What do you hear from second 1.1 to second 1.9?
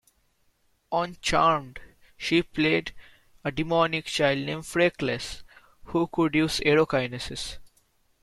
"Charmed",